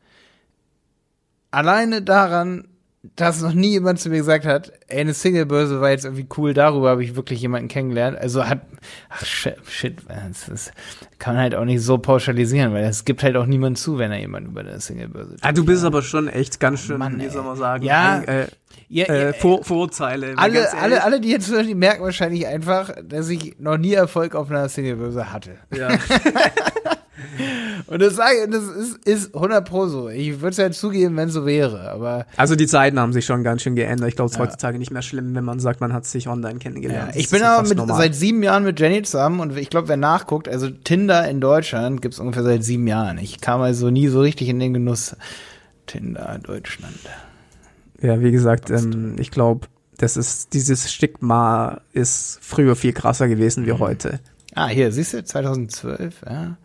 [1.51, 2.67] Alleine daran,
[3.15, 6.53] dass noch nie jemand zu mir gesagt hat, ey, eine Singlebörse war jetzt irgendwie cool,
[6.53, 8.17] darüber habe ich wirklich jemanden kennengelernt.
[8.17, 8.61] Also hat,
[9.09, 10.71] ach shit, shit das, das
[11.17, 14.11] kann man halt auch nicht so pauschalisieren, weil es gibt halt auch niemand zu, wenn
[14.11, 17.29] er jemanden über eine Singlebörse Ah, du bist aber schon echt ganz schön, Mann, wie
[17.29, 18.19] soll man sagen, Ja.
[18.23, 18.47] äh,
[18.89, 20.33] Ja, äh, ja, Vor Vorurteile.
[20.37, 24.35] alle, alle, alle, die jetzt hören, die merken wahrscheinlich einfach, dass ich noch nie Erfolg
[24.35, 25.57] auf einer Singlebörse hatte.
[25.73, 25.89] Ja.
[27.87, 30.09] Und das das ist, ist 100 pro so.
[30.09, 33.25] Ich würde es ja zugeben, wenn es so wäre, aber Also die Zeiten haben sich
[33.25, 34.09] schon ganz schön geändert.
[34.09, 34.45] Ich glaube, es ist Ja.
[34.45, 37.09] heutzutage nicht mehr schlimm, wenn man sagt, man hat sich online ja, kennengelernt.
[37.09, 39.87] Das ich bin ja aber mit, seit sieben Jahren mit Jenny zusammen und ich glaube,
[39.87, 43.17] wer nachguckt, also Tinder in Deutschland gibt's ungefähr seit sieben Jahren.
[43.17, 45.15] Ich kam also nie so richtig in den Genuss.
[45.85, 46.99] Tinder Deutschland.
[48.01, 53.63] Ja, wie gesagt, ähm, ich glaube, das ist, dieses Stigma ist früher viel krasser gewesen
[53.63, 53.67] Mhm.
[53.67, 54.19] wie heute.
[54.53, 56.57] Ah, hier, siehst du, 2012, ja.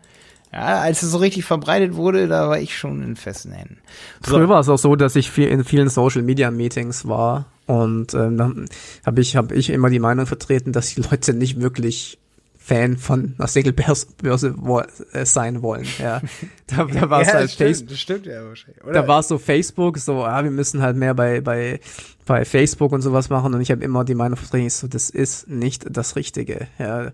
[0.53, 3.77] Ja, als es so richtig verbreitet wurde, da war ich schon in festen Händen.
[4.23, 4.35] So.
[4.35, 8.13] Früher war es auch so, dass ich viel, in vielen Social Media Meetings war und
[8.13, 8.69] ähm, dann
[9.03, 12.19] habe ich, hab ich immer die Meinung vertreten, dass die Leute nicht wirklich
[12.63, 14.07] Fan von einer Segelbörse
[14.55, 15.85] wo, äh, sein wollen.
[15.99, 16.21] Ja.
[16.67, 17.89] Da, da war es ja, halt Facebook.
[17.89, 18.83] das stimmt ja wahrscheinlich.
[18.83, 18.93] Oder?
[18.93, 21.79] Da war es so Facebook, so, ja, wir müssen halt mehr bei, bei,
[22.25, 25.49] bei Facebook und sowas machen und ich habe immer die Meinung vertreten, so, das ist
[25.49, 26.67] nicht das Richtige.
[26.79, 27.11] Ja,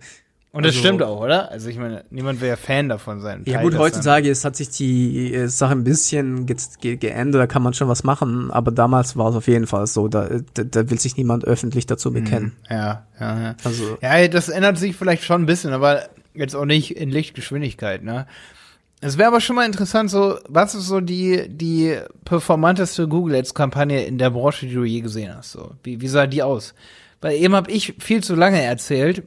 [0.51, 1.51] Und das also- stimmt auch, oder?
[1.51, 3.43] Also ich meine, niemand will ja Fan davon sein.
[3.45, 7.45] Ja gut, heutzutage es hat sich die äh, Sache ein bisschen ge ge geändert, da
[7.47, 10.63] kann man schon was machen, aber damals war es auf jeden Fall so, da, da,
[10.63, 12.55] da will sich niemand öffentlich dazu dann- bekennen.
[12.69, 13.55] Ja, ja, ja.
[13.63, 18.03] Also Ja, das ändert sich vielleicht schon ein bisschen, aber jetzt auch nicht in Lichtgeschwindigkeit,
[18.03, 18.25] ne?
[19.01, 24.03] Es wäre aber schon mal interessant, so, was ist so die, die performanteste Google Ads-Kampagne
[24.03, 25.51] in der Branche, die du je gesehen hast?
[25.51, 26.73] So, wie, wie sah die aus?
[27.21, 29.23] Weil eben habe ich viel zu lange erzählt,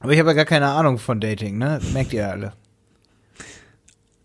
[0.00, 1.78] aber ich habe ja gar keine Ahnung von Dating, ne?
[1.80, 2.52] Das merkt ihr ja alle.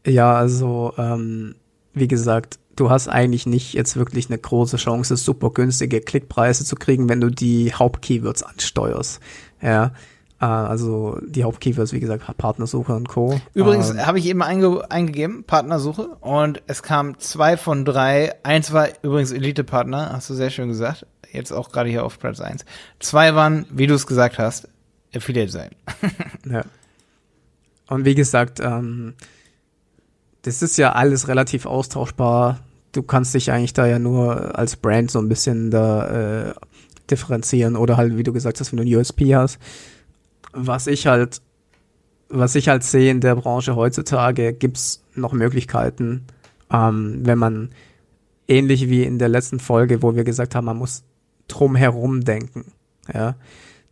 [0.05, 1.55] ja, also ähm,
[1.93, 6.75] wie gesagt, du hast eigentlich nicht jetzt wirklich eine große Chance, super günstige Klickpreise zu
[6.75, 9.19] kriegen, wenn du die Hauptkeywords ansteuerst.
[9.61, 9.91] Ja,
[10.39, 13.39] äh, also die Hauptkeywords, wie gesagt, Partnersuche und Co.
[13.53, 18.33] Übrigens Ähm, habe ich eben einge eingegeben, Partnersuche, und es kam zwei von drei.
[18.43, 21.05] Eins war übrigens Elite-Partner, hast du sehr schön gesagt.
[21.31, 22.65] Jetzt auch gerade hier auf Platz eins.
[22.99, 24.67] Zwei waren, wie du es gesagt hast,
[25.15, 25.71] Affiliate sein.
[26.49, 26.63] Ja.
[27.87, 29.13] Und wie gesagt, ähm,
[30.43, 32.59] das ist ja alles relativ austauschbar.
[32.93, 36.53] Du kannst dich eigentlich da ja nur als Brand so ein bisschen da äh,
[37.09, 39.59] differenzieren oder halt, wie du gesagt hast, wenn du ein USP hast.
[40.53, 41.41] Was ich halt,
[42.29, 46.25] was ich halt sehe in der Branche heutzutage, gibt's noch Möglichkeiten,
[46.71, 47.69] ähm, wenn man
[48.47, 51.03] ähnlich wie in der letzten Folge, wo wir gesagt haben, man muss
[51.47, 52.71] drumherum denken.
[53.13, 53.35] Ja,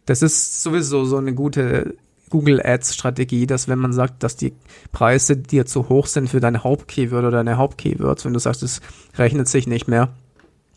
[0.09, 1.95] das ist sowieso so eine gute
[2.31, 4.53] Google Ads Strategie, dass wenn man sagt, dass die
[4.91, 8.81] Preise dir zu hoch sind für deine Hauptkeyword oder deine Hauptkeywords, wenn du sagst, es
[9.17, 10.09] rechnet sich nicht mehr,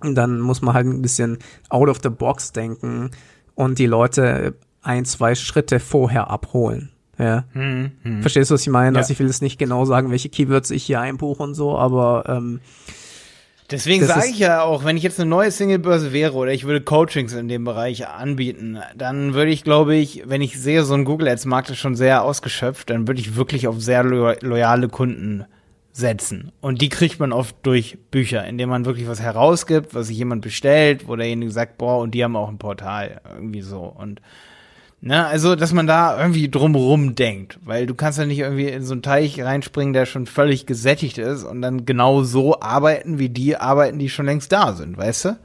[0.03, 1.38] dann muss man halt ein bisschen
[1.71, 3.11] out of the box denken
[3.55, 6.90] und die Leute ein, zwei Schritte vorher abholen.
[7.18, 7.45] Ja.
[7.53, 8.21] Hm, hm.
[8.21, 8.97] Verstehst du, was ich meine?
[8.97, 9.01] Ja.
[9.01, 12.25] Also ich will jetzt nicht genau sagen, welche Keywords ich hier einbuche und so, aber
[12.27, 12.61] ähm,
[13.73, 16.83] Deswegen sage ich ja auch, wenn ich jetzt eine neue Singlebörse wäre oder ich würde
[16.83, 21.05] Coachings in dem Bereich anbieten, dann würde ich, glaube ich, wenn ich sehe, so ein
[21.05, 24.89] Google Ads Markt ist schon sehr ausgeschöpft, dann würde ich wirklich auf sehr lo loyale
[24.89, 25.47] Kunden
[25.93, 26.53] setzen.
[26.61, 30.43] Und die kriegt man oft durch Bücher, indem man wirklich was herausgibt, was sich jemand
[30.43, 33.81] bestellt, wo derjenige sagt, boah, und die haben auch ein Portal, irgendwie so.
[33.81, 34.21] Und
[35.05, 38.85] Ne, also, dass man da irgendwie drumrum denkt, weil du kannst ja nicht irgendwie in
[38.85, 43.29] so einen Teich reinspringen, der schon völlig gesättigt ist und dann genau so arbeiten, wie
[43.29, 45.38] die arbeiten, die schon längst da sind, weißt du?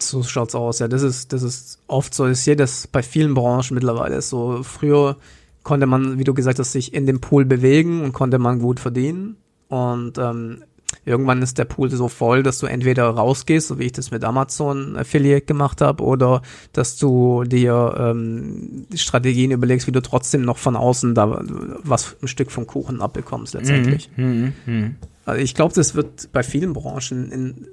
[0.00, 0.88] So schaut's aus, ja.
[0.88, 2.26] Das ist, das ist oft so.
[2.26, 4.64] Ich sehe das bei vielen Branchen mittlerweile so.
[4.64, 5.16] Früher
[5.62, 8.80] konnte man, wie du gesagt hast, sich in dem Pool bewegen und konnte man gut
[8.80, 9.36] verdienen.
[9.68, 10.64] Und ähm,
[11.04, 14.24] irgendwann ist der Pool so voll, dass du entweder rausgehst, so wie ich das mit
[14.24, 20.58] Amazon Affiliate gemacht habe, oder dass du dir ähm, Strategien überlegst, wie du trotzdem noch
[20.58, 21.42] von außen da
[21.82, 24.10] was ein Stück vom Kuchen abbekommst letztendlich.
[24.16, 24.96] Mhm, mhm.
[25.24, 27.66] Also ich glaube, das wird bei vielen Branchen in,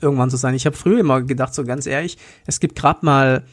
[0.00, 0.54] irgendwann so sein.
[0.54, 3.44] Ich habe früher immer gedacht, so ganz ehrlich, es gibt gerade mal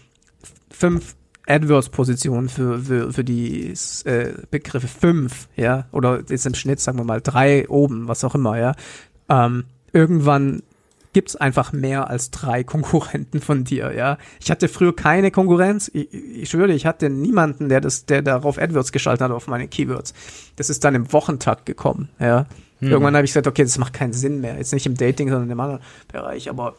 [0.72, 1.16] fünf
[1.50, 3.74] AdWords-Position für, für, für die
[4.06, 8.36] äh, Begriffe fünf, ja, oder jetzt im Schnitt, sagen wir mal, drei oben, was auch
[8.36, 8.74] immer, ja.
[9.30, 10.64] Ähm, irgendwann
[11.14, 14.18] gibt's einfach mehr als drei Konkurrenten von dir, ja.
[14.40, 15.90] Ich hatte früher keine Konkurrenz.
[15.94, 19.68] Ich, ich schwöre, ich hatte niemanden, der das, der darauf AdWords geschaltet hat auf meine
[19.68, 20.14] Keywords.
[20.56, 22.46] Das ist dann im Wochentakt gekommen, ja.
[22.80, 22.92] Hm.
[22.92, 24.56] Irgendwann habe ich gesagt, okay, das macht keinen Sinn mehr.
[24.58, 26.76] Jetzt nicht im Dating, sondern im anderen Bereich, aber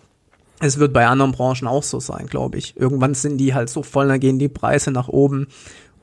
[0.61, 2.77] es wird bei anderen Branchen auch so sein, glaube ich.
[2.77, 5.49] Irgendwann sind die halt so voll, dann gehen die Preise nach oben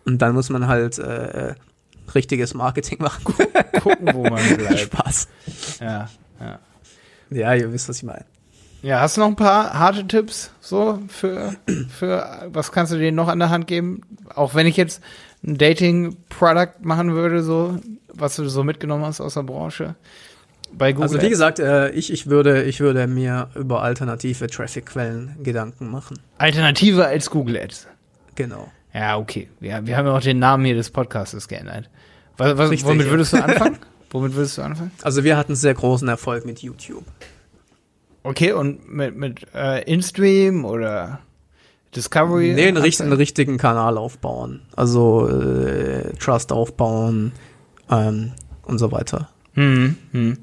[0.06, 1.56] und dann muss man halt äh,
[2.14, 3.24] richtiges Marketing machen.
[3.82, 4.80] Gucken, wo man bleibt.
[4.80, 5.28] Spaß.
[5.80, 6.60] Ja, ja.
[7.30, 8.26] Ja, ihr wisst, was ich meine.
[8.82, 11.56] Ja, hast du noch ein paar harte Tipps so für,
[11.90, 14.02] für was kannst du denen noch an der Hand geben?
[14.34, 15.02] Auch wenn ich jetzt
[15.44, 17.80] ein Dating-Product machen würde, so,
[18.14, 19.96] was du so mitgenommen hast aus der Branche.
[20.72, 21.04] Bei Google.
[21.04, 26.20] Also wie gesagt, äh, ich, ich, würde, ich würde mir über alternative Traffic-Quellen Gedanken machen.
[26.38, 27.88] Alternative als Google Ads.
[28.36, 28.72] Genau.
[28.94, 29.50] Ja, okay.
[29.60, 31.90] Ja, wir haben ja auch den Namen hier des Podcasts geändert.
[32.38, 33.78] Was, was, Richtig, womit würdest du anfangen?
[34.12, 34.92] womit würdest du anfangen?
[35.02, 37.06] Also wir hatten sehr großen Erfolg mit YouTube.
[38.24, 41.20] Okay, und mit, mit äh, InStream oder
[41.96, 42.54] Discovery?
[42.54, 44.62] Nee, einen, richt einen richtigen Kanal aufbauen.
[44.76, 47.32] Also äh, Trust aufbauen
[47.90, 49.30] ähm, und so weiter.
[49.54, 50.38] Hm, hm.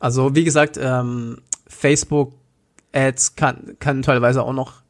[0.00, 2.32] Also wie gesagt, ähm, Facebook
[2.92, 4.82] Ads kann, kann teilweise auch noch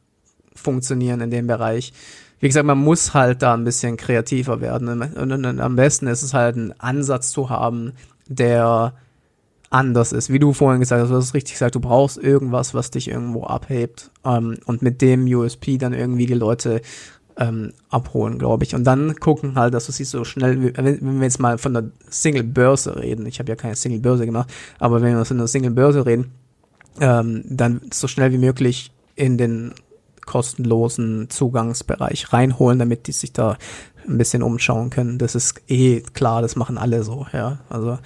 [0.55, 1.93] funktionieren in dem Bereich.
[2.39, 4.87] Wie gesagt, man muss halt da ein bisschen kreativer werden.
[4.87, 7.93] Und, und, und am besten ist es halt, einen Ansatz zu haben,
[8.29, 8.93] der
[9.69, 10.31] anders ist.
[10.31, 13.43] Wie du vorhin gesagt hast, du hast richtig gesagt, du brauchst irgendwas, was dich irgendwo
[13.43, 16.81] abhebt ähm, und mit dem USP dann irgendwie die Leute
[17.37, 18.73] ähm, abholen, glaube ich.
[18.75, 21.57] Und dann gucken halt, dass du sie so schnell, wie- wenn, wenn wir jetzt mal
[21.57, 25.47] von der Single-Börse reden, ich habe ja keine Single-Börse gemacht, aber wenn wir von der
[25.47, 26.31] Single-Börse reden,
[27.01, 29.73] ähm, dann so schnell wie möglich in den
[30.25, 33.57] kostenlosen Zugangsbereich reinholen, damit die sich da
[34.07, 35.17] ein bisschen umschauen können.
[35.17, 37.59] Das ist eh klar, das machen alle so, ja.
[37.69, 37.97] Also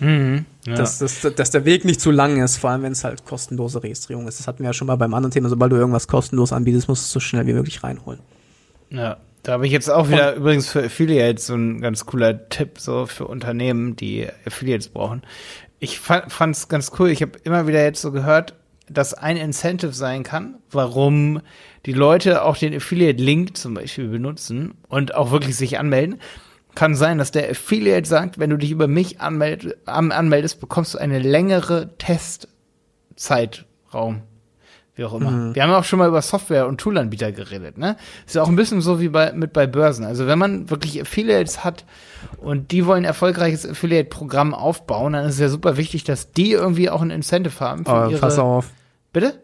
[0.00, 0.46] Mhm.
[0.66, 0.76] Ja.
[0.76, 3.82] dass, dass, dass der Weg nicht zu lang ist, vor allem wenn es halt kostenlose
[3.82, 4.40] Registrierung ist.
[4.40, 5.48] Das hatten wir ja schon mal beim anderen Thema.
[5.50, 8.20] Sobald du irgendwas kostenlos anbietest, musst du es so schnell wie möglich reinholen.
[8.88, 12.78] Ja, da habe ich jetzt auch wieder übrigens für Affiliates so ein ganz cooler Tipp
[12.78, 15.22] so für Unternehmen, die Affiliates brauchen.
[15.78, 17.10] Ich fand es ganz cool.
[17.10, 18.54] Ich habe immer wieder jetzt so gehört,
[18.88, 21.40] dass ein Incentive sein kann, warum
[21.86, 26.20] die Leute auch den Affiliate-Link zum Beispiel benutzen und auch wirklich sich anmelden.
[26.74, 30.94] Kann sein, dass der Affiliate sagt, wenn du dich über mich anmeld an anmeldest, bekommst
[30.94, 34.22] du eine längere Testzeitraum.
[34.94, 35.54] Wie auch immer.
[35.54, 37.96] Wir haben auch schon mal über Software und Toolanbieter geredet, ne?
[38.26, 40.04] Ist ja auch ein bisschen so wie bei, mit bei Börsen.
[40.04, 41.86] Also wenn man wirklich Affiliates hat
[42.38, 46.52] und die wollen ein erfolgreiches Affiliate-Programm aufbauen, dann ist es ja super wichtig, dass die
[46.52, 48.20] irgendwie auch ein Incentive haben für Aber ihre.
[48.20, 48.70] pass auf,
[49.12, 49.40] Bitte?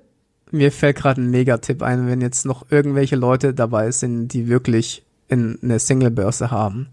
[0.50, 5.04] Mir fällt gerade ein Megatipp ein, wenn jetzt noch irgendwelche Leute dabei sind, die wirklich
[5.28, 6.88] in eine Single-Börse haben.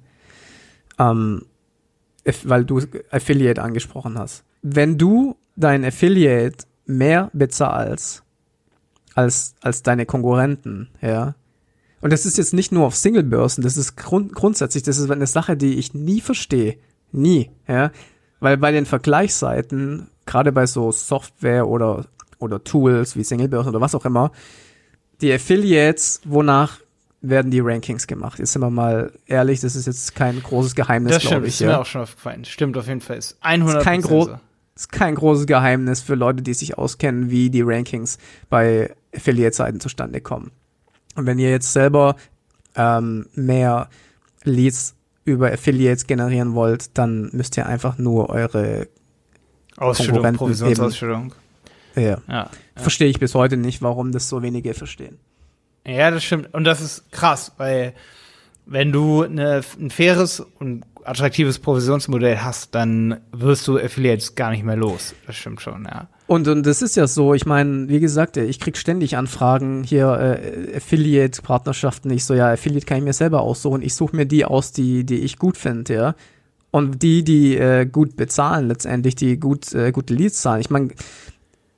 [0.99, 1.45] Ähm,
[2.43, 4.43] weil du Affiliate angesprochen hast.
[4.61, 8.23] Wenn du dein Affiliate mehr bezahlst
[9.13, 11.35] als, als deine Konkurrenten, ja,
[12.03, 15.25] und das ist jetzt nicht nur auf Single-Börsen, das ist grund grundsätzlich, das ist eine
[15.25, 16.75] Sache, die ich nie verstehe.
[17.13, 17.91] Nie, ja.
[18.41, 22.05] Weil bei den Vergleichsseiten, gerade bei so Software oder,
[22.43, 24.31] oder Tools wie Singlebörsen oder was auch immer,
[25.21, 26.79] die Affiliates, wonach
[27.21, 28.39] werden die Rankings gemacht?
[28.39, 31.53] Jetzt sind wir mal ehrlich, das ist jetzt kein großes Geheimnis, Das stimmt, glaube ist
[31.61, 31.65] ich.
[31.65, 31.81] mir Ja.
[31.81, 32.45] auch schon aufgefallen.
[32.45, 33.17] Stimmt auf jeden Fall.
[33.17, 34.39] Ist 100 Ist kein gro- so.
[34.75, 38.17] ist kein großes Geheimnis für Leute, die sich auskennen, wie die Rankings
[38.49, 40.51] bei Affiliate-Seiten zustande kommen.
[41.15, 42.15] Und wenn ihr jetzt selber
[42.75, 43.87] ähm, mehr
[44.43, 48.87] Leads über Affiliates generieren wollt, dann müsst ihr einfach nur eure,
[49.77, 51.33] Ausschüttung, Provisionsausschüttung.
[51.95, 52.49] Ja, Ja.
[52.75, 55.17] verstehe ich bis heute nicht, warum das so wenige verstehen.
[55.85, 56.53] Ja, das stimmt.
[56.53, 57.93] Und das ist krass, weil
[58.65, 64.63] wenn du eine, ein faires und attraktives Provisionsmodell hast, dann wirst du Affiliates gar nicht
[64.63, 65.13] mehr los.
[65.27, 66.07] Das stimmt schon, ja.
[66.27, 70.07] Und, und das ist ja so, ich meine, wie gesagt, ich krieg ständig Anfragen hier,
[70.41, 72.09] äh, Affiliate-Partnerschaften.
[72.11, 73.81] Ich so, ja, Affiliate kann ich mir selber aussuchen.
[73.81, 76.15] Ich suche mir die aus, die, die ich gut finde, ja.
[76.71, 80.61] Und die, die äh, gut bezahlen, letztendlich, die gut, äh, gute Leads zahlen.
[80.61, 80.89] Ich meine,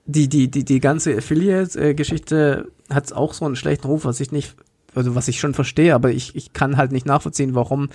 [0.05, 4.55] die, die, die, die ganze Affiliate-Geschichte hat auch so einen schlechten Ruf, was ich nicht,
[4.93, 7.89] also was ich schon verstehe, aber ich, ich kann halt nicht nachvollziehen, warum,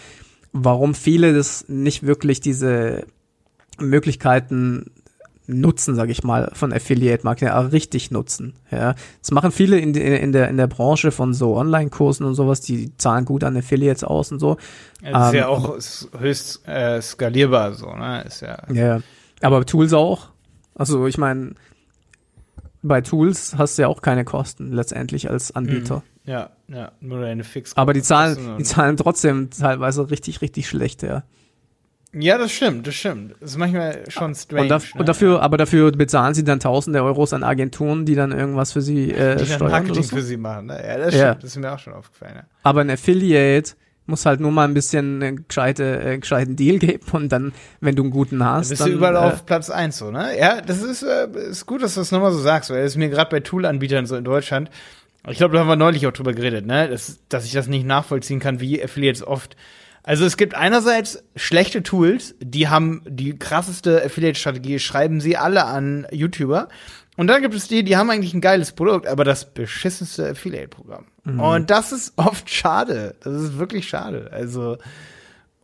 [0.52, 3.04] warum viele das nicht wirklich diese
[3.78, 4.90] Möglichkeiten
[5.46, 8.54] nutzen, sage ich mal, von Affiliate Marketing, aber richtig nutzen.
[8.70, 12.34] Ja, das machen viele in, in, in der in der Branche von so Online-Kursen und
[12.34, 14.58] sowas, die zahlen gut an Affiliates aus und so.
[15.02, 15.76] Das ist Ähm, ja auch
[16.18, 18.22] höchst äh, skalierbar so, ne?
[18.26, 18.58] Ist ja.
[18.72, 19.00] Ja,
[19.40, 20.28] aber Tools auch.
[20.76, 21.54] Also ich meine,
[22.82, 25.96] bei Tools hast du ja auch keine Kosten letztendlich als Anbieter.
[25.96, 26.30] Mhm.
[26.30, 27.76] Ja, ja, nur eine Fix.
[27.76, 31.24] Aber die zahlen, die zahlen trotzdem teilweise richtig, richtig schlecht, ja.
[32.12, 33.36] Ja, das stimmt, das stimmt.
[33.40, 34.62] Das ist manchmal schon strange.
[34.62, 34.84] Und, da, ne?
[34.98, 38.82] und dafür, aber dafür bezahlen sie dann tausende Euros an Agenturen, die dann irgendwas für
[38.82, 40.16] sie äh, die dann steuern Marketing so.
[40.16, 40.66] für sie machen.
[40.66, 40.84] Ne?
[40.84, 41.28] Ja, das Ja.
[41.28, 41.44] stimmt.
[41.44, 42.34] Das ist mir auch schon aufgefallen.
[42.36, 42.42] Ja.
[42.64, 43.74] Aber ein Affiliate
[44.10, 47.96] muss halt nur mal ein bisschen einen gescheite, äh, gescheiten Deal geben und dann, wenn
[47.96, 50.38] du einen guten hast, bist dann, du überall äh, auf Platz eins so, ne?
[50.38, 52.98] Ja, das ist, äh, ist gut, dass du das nochmal so sagst, weil das ist
[52.98, 54.70] mir gerade bei Tool-Anbietern so in Deutschland,
[55.28, 56.88] ich glaube, da haben wir neulich auch drüber geredet, ne?
[56.88, 59.56] Das, dass ich das nicht nachvollziehen kann, wie Affiliates oft.
[60.02, 66.06] Also es gibt einerseits schlechte Tools, die haben die krasseste Affiliate-Strategie, schreiben sie alle an
[66.10, 66.68] YouTuber.
[67.18, 71.04] Und dann gibt es die, die haben eigentlich ein geiles Produkt, aber das beschissenste Affiliate-Programm.
[71.38, 73.14] Und das ist oft schade.
[73.22, 74.30] Das ist wirklich schade.
[74.32, 74.78] Also,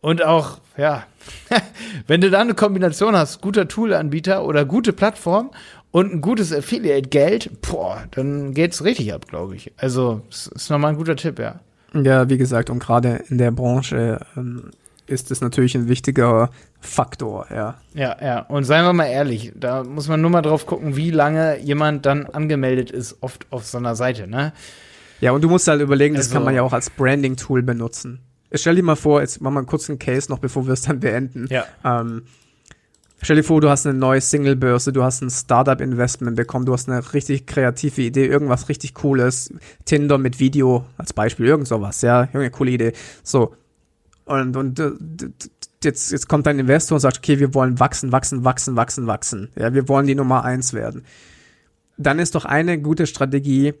[0.01, 1.03] und auch, ja,
[2.07, 5.51] wenn du da eine Kombination hast, guter Tool-Anbieter oder gute Plattform
[5.91, 9.73] und ein gutes Affiliate-Geld, boah, dann geht's richtig ab, glaube ich.
[9.77, 11.59] Also, es ist nochmal ein guter Tipp, ja.
[11.93, 14.71] Ja, wie gesagt, und gerade in der Branche ähm,
[15.07, 16.49] ist es natürlich ein wichtiger
[16.79, 17.75] Faktor, ja.
[17.93, 18.39] Ja, ja.
[18.41, 22.05] Und seien wir mal ehrlich, da muss man nur mal drauf gucken, wie lange jemand
[22.05, 24.53] dann angemeldet ist, oft auf so einer Seite, ne?
[25.21, 28.19] Ja, und du musst halt überlegen, das Also- kann man ja auch als Branding-Tool benutzen.
[28.53, 30.99] Stell dir mal vor, jetzt machen wir einen kurzen Case noch, bevor wir es dann
[30.99, 31.47] beenden.
[31.49, 31.65] Ja.
[31.83, 32.23] Ähm,
[33.21, 36.87] stell dir vor, du hast eine neue Single-Börse, du hast ein Startup-Investment bekommen, du hast
[36.87, 39.53] eine richtig kreative Idee, irgendwas richtig Cooles,
[39.85, 42.93] Tinder mit Video als Beispiel, irgend sowas, ja, irgendeine coole Idee.
[43.23, 43.53] So.
[44.23, 44.91] Und, und äh,
[45.83, 49.49] jetzt, jetzt kommt dein Investor und sagt, okay, wir wollen wachsen, wachsen, wachsen, wachsen, wachsen.
[49.57, 51.03] Ja, wir wollen die Nummer eins werden.
[51.97, 53.73] Dann ist doch eine gute Strategie,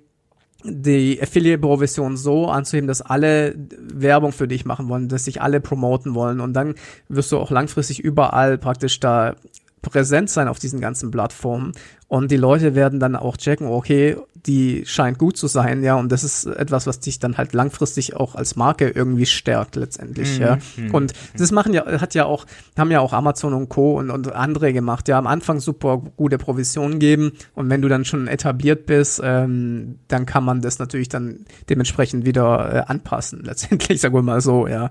[0.63, 6.15] die Affiliate-Provision so anzuheben, dass alle Werbung für dich machen wollen, dass sich alle promoten
[6.15, 6.39] wollen.
[6.39, 6.75] Und dann
[7.09, 9.35] wirst du auch langfristig überall praktisch da
[9.81, 11.73] präsent sein auf diesen ganzen Plattformen.
[12.07, 16.11] Und die Leute werden dann auch checken, okay, die scheint gut zu sein, ja, und
[16.11, 20.57] das ist etwas, was dich dann halt langfristig auch als Marke irgendwie stärkt letztendlich, ja.
[20.93, 22.45] Und das machen ja, hat ja auch,
[22.77, 23.97] haben ja auch Amazon und Co.
[23.99, 28.05] und, und andere gemacht, ja, am Anfang super gute Provisionen geben und wenn du dann
[28.05, 34.01] schon etabliert bist, ähm, dann kann man das natürlich dann dementsprechend wieder äh, anpassen, letztendlich,
[34.01, 34.89] sagen wir mal so, ja.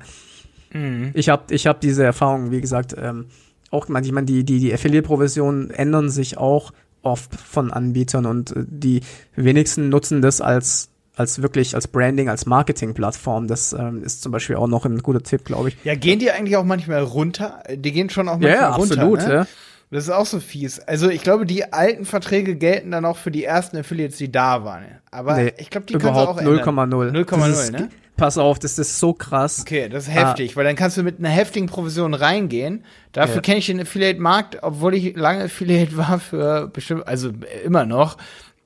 [1.15, 3.27] Ich habe ich hab diese Erfahrung, wie gesagt, ähm,
[3.71, 6.73] auch manchmal, ich meine, die, die, die Affiliate-Provisionen ändern sich auch
[7.07, 9.01] oft von Anbietern und äh, die
[9.37, 13.47] wenigsten nutzen das als, als wirklich als Branding, als Marketing-Plattform.
[13.49, 15.77] Das ähm, ist zum Beispiel auch noch ein guter Tipp, glaube ich.
[15.85, 17.63] Ja, gehen die eigentlich auch manchmal runter?
[17.75, 18.95] Die gehen schon auch Ja, manchmal ja, runter.
[19.03, 19.35] absolut, ne?
[19.35, 19.47] ja.
[19.91, 20.81] Das ist auch so fies.
[20.81, 24.65] Also ich glaube, die alten Verträge gelten dann auch für die ersten Affiliates, die da
[24.65, 24.85] waren.
[25.13, 26.91] Aber Nee, ich glaube, die kannst du auch überhaupt ändern.
[26.93, 27.11] 0,0.
[27.13, 27.89] 0,0, Das ist- ne?
[28.17, 29.61] Pass auf, das ist so krass.
[29.61, 32.83] Okay, das ist heftig, weil dann kannst du mit einer heftigen Provision reingehen.
[33.13, 33.41] Dafür Ja.
[33.43, 37.31] kenne ich den Affiliate-Markt, obwohl ich lange Affiliate war für bestimmt, also
[37.63, 38.17] immer noch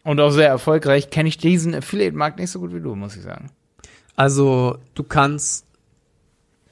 [0.04, 3.22] und auch sehr erfolgreich, kenne ich diesen Affiliate-Markt nicht so gut wie du, muss ich
[3.22, 3.50] sagen.
[4.14, 5.66] Also du kannst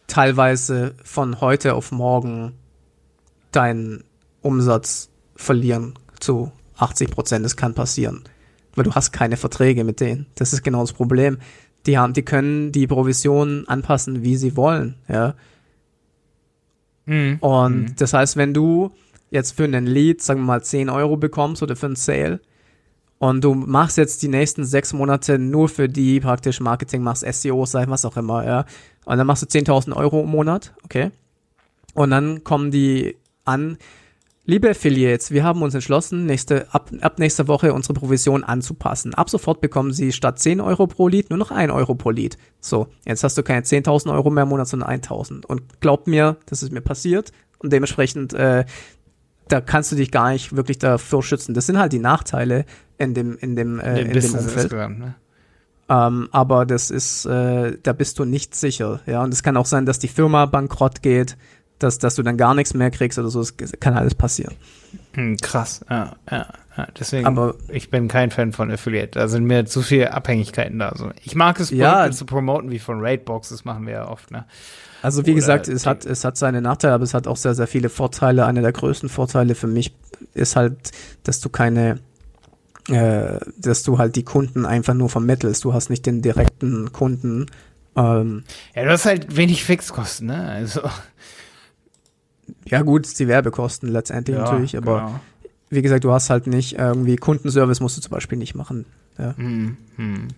[0.07, 2.53] teilweise von heute auf morgen
[3.53, 4.05] deinen
[4.43, 7.45] Umsatz verlieren zu 80 Prozent.
[7.45, 8.25] Das kann passieren,
[8.75, 10.27] weil du hast keine Verträge mit denen.
[10.35, 11.39] Das ist genau das Problem.
[11.87, 14.97] Die haben, die können die Provisionen anpassen, wie sie wollen.
[15.09, 15.35] Ja.
[17.07, 17.39] Mhm.
[17.41, 18.93] Und das heißt, wenn du
[19.31, 22.41] jetzt für einen Lead, sagen wir mal, 10 Euro bekommst oder für einen Sale
[23.19, 27.67] und du machst jetzt die nächsten sechs Monate nur für die praktisch Marketing, machst SEO,
[27.67, 28.65] sei was auch immer, ja,
[29.05, 31.11] und dann machst du 10.000 Euro im Monat, okay,
[31.95, 33.79] und dann kommen die an,
[34.49, 39.13] liebe Affiliates, wir haben uns entschlossen, nächste, ab, ab nächster Woche unsere Provision anzupassen.
[39.15, 42.39] Ab sofort bekommen sie statt 10 Euro pro Lead nur noch 1 Euro pro Lead.
[42.59, 45.45] So, jetzt hast du keine 10.000 Euro mehr im Monat, sondern 1.000.
[45.45, 48.65] Und glaub mir, das ist mir passiert und dementsprechend, äh,
[49.49, 51.53] da kannst du dich gar nicht wirklich dafür schützen.
[51.53, 52.65] Das sind halt die Nachteile
[52.97, 54.73] in dem, in dem, äh, Dem in dem Umfeld.
[54.73, 55.15] ne?
[55.91, 59.01] Ähm, aber das ist, äh, da bist du nicht sicher.
[59.07, 61.37] Ja, und es kann auch sein, dass die Firma bankrott geht,
[61.79, 63.41] dass, dass du dann gar nichts mehr kriegst oder so.
[63.41, 64.55] Es kann alles passieren.
[65.13, 66.89] Hm, krass, ja, ja, ja.
[66.99, 69.19] Deswegen, Aber- ich bin kein Fan von Affiliate.
[69.19, 70.93] Da sind mir zu viele Abhängigkeiten da.
[70.97, 71.11] So.
[71.25, 72.11] Ich mag es, Ja.
[72.11, 74.45] Zu promoten, wie von Raidbox, das machen wir ja oft, ne?
[75.03, 77.55] Also wie Oder gesagt, es hat, es hat seine Nachteile, aber es hat auch sehr,
[77.55, 78.47] sehr viele Vorteile.
[78.47, 79.95] Einer der größten Vorteile für mich
[80.35, 80.91] ist halt,
[81.23, 82.01] dass du keine,
[82.89, 85.65] äh, dass du halt die Kunden einfach nur vermittelst.
[85.65, 87.47] Du hast nicht den direkten Kunden.
[87.97, 88.43] Ähm,
[88.75, 90.49] Ja, du hast halt wenig Fixkosten, ne?
[90.49, 90.81] Also,
[92.67, 95.21] ja gut, die Werbekosten letztendlich ja, natürlich, aber genau.
[95.71, 98.85] wie gesagt, du hast halt nicht irgendwie Kundenservice musst du zum Beispiel nicht machen.
[99.19, 100.29] Ja, Hm, hm.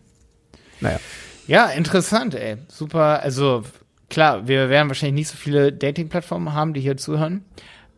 [0.81, 0.99] naja.
[1.47, 2.59] Ja, interessant, ey.
[2.69, 3.23] Super.
[3.23, 3.65] Also,
[4.09, 7.45] klar, wir werden wahrscheinlich nicht so viele Dating-Plattformen haben, die hier zuhören.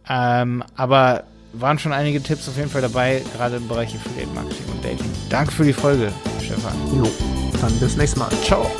[0.08, 4.66] Ähm, aber waren schon einige Tipps auf jeden Fall dabei, gerade im Bereich Affiliate Marketing
[4.72, 5.10] und Dating.
[5.28, 6.10] Danke für die Folge,
[6.42, 6.72] Stefan.
[6.96, 7.06] Jo,
[7.60, 8.30] dann bis nächstes Mal.
[8.42, 8.70] Ciao.